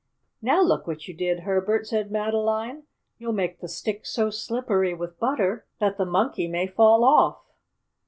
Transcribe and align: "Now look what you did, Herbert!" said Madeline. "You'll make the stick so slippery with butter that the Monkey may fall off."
"Now 0.41 0.63
look 0.63 0.87
what 0.87 1.07
you 1.07 1.13
did, 1.13 1.41
Herbert!" 1.41 1.85
said 1.85 2.09
Madeline. 2.09 2.85
"You'll 3.19 3.33
make 3.33 3.59
the 3.59 3.67
stick 3.67 4.03
so 4.07 4.31
slippery 4.31 4.95
with 4.95 5.19
butter 5.19 5.67
that 5.79 5.97
the 5.99 6.05
Monkey 6.05 6.47
may 6.47 6.65
fall 6.65 7.03
off." 7.03 7.37